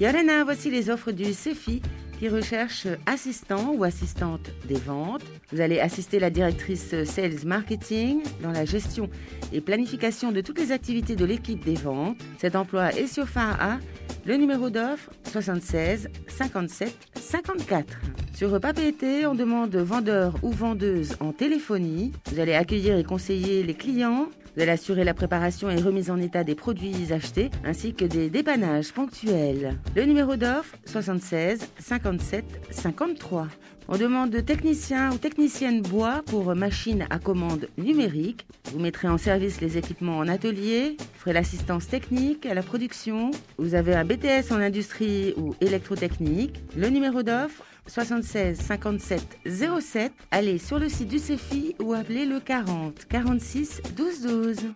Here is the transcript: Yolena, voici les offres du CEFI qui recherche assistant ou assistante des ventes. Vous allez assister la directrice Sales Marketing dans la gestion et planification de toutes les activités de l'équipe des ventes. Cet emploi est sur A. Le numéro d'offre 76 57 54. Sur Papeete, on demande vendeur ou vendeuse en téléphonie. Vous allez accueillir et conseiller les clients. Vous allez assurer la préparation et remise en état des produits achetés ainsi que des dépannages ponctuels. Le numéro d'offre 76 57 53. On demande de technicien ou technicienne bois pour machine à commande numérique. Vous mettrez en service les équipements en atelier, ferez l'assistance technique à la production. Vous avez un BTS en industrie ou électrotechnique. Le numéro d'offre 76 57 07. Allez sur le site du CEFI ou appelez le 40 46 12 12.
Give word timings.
Yolena, 0.00 0.44
voici 0.44 0.70
les 0.70 0.88
offres 0.88 1.12
du 1.12 1.34
CEFI 1.34 1.82
qui 2.18 2.30
recherche 2.30 2.86
assistant 3.04 3.74
ou 3.74 3.84
assistante 3.84 4.50
des 4.66 4.78
ventes. 4.78 5.22
Vous 5.52 5.60
allez 5.60 5.78
assister 5.78 6.18
la 6.18 6.30
directrice 6.30 7.04
Sales 7.04 7.44
Marketing 7.44 8.22
dans 8.42 8.50
la 8.50 8.64
gestion 8.64 9.10
et 9.52 9.60
planification 9.60 10.32
de 10.32 10.40
toutes 10.40 10.58
les 10.58 10.72
activités 10.72 11.16
de 11.16 11.24
l'équipe 11.26 11.62
des 11.62 11.74
ventes. 11.74 12.16
Cet 12.38 12.56
emploi 12.56 12.94
est 12.94 13.08
sur 13.08 13.26
A. 13.36 13.78
Le 14.24 14.36
numéro 14.36 14.70
d'offre 14.70 15.10
76 15.24 16.08
57 16.28 16.94
54. 17.14 17.98
Sur 18.40 18.58
Papeete, 18.58 19.26
on 19.26 19.34
demande 19.34 19.76
vendeur 19.76 20.34
ou 20.42 20.50
vendeuse 20.50 21.14
en 21.20 21.30
téléphonie. 21.30 22.12
Vous 22.32 22.40
allez 22.40 22.54
accueillir 22.54 22.96
et 22.96 23.04
conseiller 23.04 23.62
les 23.62 23.74
clients. 23.74 24.30
Vous 24.56 24.62
allez 24.62 24.70
assurer 24.70 25.04
la 25.04 25.12
préparation 25.12 25.68
et 25.68 25.76
remise 25.76 26.10
en 26.10 26.16
état 26.16 26.42
des 26.42 26.54
produits 26.54 27.12
achetés 27.12 27.50
ainsi 27.66 27.92
que 27.92 28.06
des 28.06 28.30
dépannages 28.30 28.94
ponctuels. 28.94 29.78
Le 29.94 30.04
numéro 30.04 30.36
d'offre 30.36 30.74
76 30.86 31.68
57 31.80 32.46
53. 32.70 33.48
On 33.88 33.98
demande 33.98 34.30
de 34.30 34.40
technicien 34.40 35.12
ou 35.12 35.18
technicienne 35.18 35.82
bois 35.82 36.22
pour 36.24 36.54
machine 36.54 37.06
à 37.10 37.18
commande 37.18 37.68
numérique. 37.76 38.46
Vous 38.72 38.78
mettrez 38.78 39.08
en 39.08 39.18
service 39.18 39.60
les 39.60 39.76
équipements 39.76 40.16
en 40.16 40.28
atelier, 40.28 40.96
ferez 41.18 41.34
l'assistance 41.34 41.88
technique 41.88 42.46
à 42.46 42.54
la 42.54 42.62
production. 42.62 43.32
Vous 43.58 43.74
avez 43.74 43.94
un 43.94 44.06
BTS 44.06 44.50
en 44.50 44.60
industrie 44.60 45.34
ou 45.36 45.54
électrotechnique. 45.60 46.62
Le 46.74 46.88
numéro 46.88 47.22
d'offre 47.22 47.64
76 47.90 48.56
57 48.56 49.38
07. 49.80 50.12
Allez 50.30 50.58
sur 50.58 50.78
le 50.78 50.88
site 50.88 51.08
du 51.08 51.18
CEFI 51.18 51.74
ou 51.80 51.92
appelez 51.92 52.24
le 52.24 52.38
40 52.38 53.06
46 53.06 53.82
12 53.96 54.22
12. 54.22 54.60